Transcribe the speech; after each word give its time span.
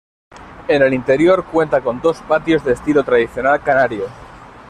En 0.67 0.81
el 0.81 0.95
interior, 0.95 1.45
cuenta 1.45 1.79
con 1.81 2.01
dos 2.01 2.17
patios 2.23 2.65
de 2.65 2.73
estilo 2.73 3.03
tradicional 3.03 3.61
canario. 3.61 4.07